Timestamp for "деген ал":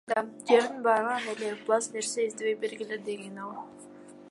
3.07-3.53